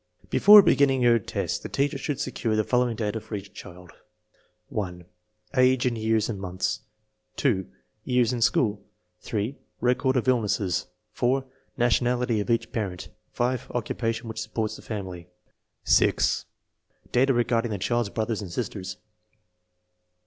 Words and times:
Before 0.31 0.63
beginning 0.63 1.03
her 1.03 1.19
tests 1.19 1.59
the 1.59 1.69
teacher 1.69 1.99
should 1.99 2.19
secure 2.19 2.55
the 2.55 2.63
following 2.63 2.95
data 2.95 3.19
for 3.21 3.35
each 3.35 3.53
child: 3.53 3.91
1. 4.69 5.05
Age, 5.55 5.85
in 5.85 5.95
years 5.95 6.27
and 6.27 6.41
months; 6.41 6.79
2. 7.35 7.67
Years 8.03 8.33
in 8.33 8.41
school; 8.41 8.81
8. 9.31 9.61
Record 9.79 10.17
of 10.17 10.27
illnesses; 10.27 10.87
4. 11.11 11.45
Nationality 11.77 12.39
of 12.39 12.49
each 12.49 12.71
parent; 12.71 13.09
5. 13.33 13.69
Occupation 13.75 14.27
which 14.27 14.41
supports 14.41 14.75
the 14.75 14.81
family; 14.81 15.27
6. 15.83 16.45
Data 17.11 17.31
regarding 17.31 17.69
the 17.69 17.77
child's 17.77 18.09
brothers 18.09 18.41
and 18.41 18.51
sisters. 18.51 18.97